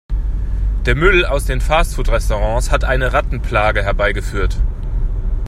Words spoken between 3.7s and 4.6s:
herbeigeführt.